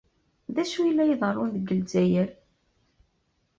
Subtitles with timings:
[0.53, 2.29] D acu ay la iḍerrun deg Lezzayer?